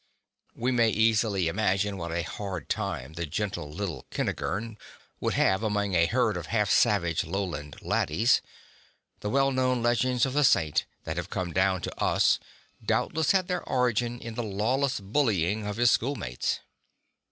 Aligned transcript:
We 0.55 0.71
may 0.71 0.89
easily 0.89 1.47
imagine 1.47 1.95
what 1.95 2.11
a 2.11 2.23
hard 2.23 2.69
time 2.69 3.13
the 3.13 3.27
gentle 3.27 3.71
little 3.71 4.07
Kentigern 4.09 4.79
would 5.19 5.35
have 5.35 5.61
among 5.61 5.93
a 5.93 6.07
herd 6.07 6.37
of 6.37 6.47
half 6.47 6.71
savage 6.71 7.23
lowland 7.23 7.75
laddies. 7.83 8.41
The 9.19 9.29
well 9.29 9.51
known 9.51 9.83
legends 9.83 10.25
of 10.25 10.33
the 10.33 10.43
Saint 10.43 10.87
that 11.03 11.17
have 11.17 11.29
come 11.29 11.53
down 11.53 11.81
to 11.83 12.03
us 12.03 12.39
doubtless 12.83 13.29
had 13.29 13.47
their 13.47 13.61
origin 13.69 14.19
in 14.19 14.33
the 14.33 14.41
lawless 14.41 14.99
bullying 14.99 15.67
of 15.67 15.77
his 15.77 15.91
schoolmates. 15.91 16.61